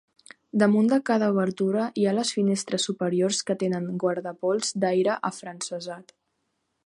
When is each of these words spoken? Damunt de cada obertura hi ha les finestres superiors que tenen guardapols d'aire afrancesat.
Damunt 0.61 0.87
de 0.93 0.97
cada 1.09 1.27
obertura 1.33 1.83
hi 2.03 2.07
ha 2.07 2.13
les 2.19 2.31
finestres 2.37 2.87
superiors 2.89 3.43
que 3.49 3.57
tenen 3.65 3.87
guardapols 4.05 4.75
d'aire 4.85 5.19
afrancesat. 5.33 6.17